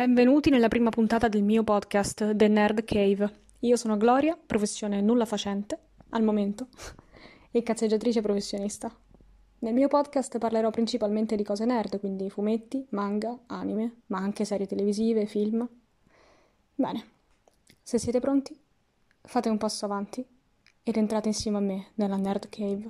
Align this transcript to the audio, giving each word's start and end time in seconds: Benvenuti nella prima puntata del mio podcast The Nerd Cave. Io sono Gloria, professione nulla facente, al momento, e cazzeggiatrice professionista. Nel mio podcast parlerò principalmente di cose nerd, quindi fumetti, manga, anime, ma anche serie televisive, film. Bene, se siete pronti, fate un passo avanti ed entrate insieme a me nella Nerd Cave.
Benvenuti 0.00 0.48
nella 0.48 0.68
prima 0.68 0.88
puntata 0.88 1.28
del 1.28 1.42
mio 1.42 1.62
podcast 1.62 2.34
The 2.34 2.48
Nerd 2.48 2.84
Cave. 2.84 3.42
Io 3.58 3.76
sono 3.76 3.98
Gloria, 3.98 4.34
professione 4.34 5.02
nulla 5.02 5.26
facente, 5.26 5.78
al 6.08 6.22
momento, 6.22 6.68
e 7.52 7.62
cazzeggiatrice 7.62 8.22
professionista. 8.22 8.90
Nel 9.58 9.74
mio 9.74 9.88
podcast 9.88 10.38
parlerò 10.38 10.70
principalmente 10.70 11.36
di 11.36 11.44
cose 11.44 11.66
nerd, 11.66 12.00
quindi 12.00 12.30
fumetti, 12.30 12.86
manga, 12.92 13.40
anime, 13.48 13.96
ma 14.06 14.20
anche 14.20 14.46
serie 14.46 14.66
televisive, 14.66 15.26
film. 15.26 15.68
Bene, 16.76 17.04
se 17.82 17.98
siete 17.98 18.20
pronti, 18.20 18.58
fate 19.20 19.50
un 19.50 19.58
passo 19.58 19.84
avanti 19.84 20.26
ed 20.82 20.96
entrate 20.96 21.28
insieme 21.28 21.58
a 21.58 21.60
me 21.60 21.88
nella 21.96 22.16
Nerd 22.16 22.48
Cave. 22.48 22.88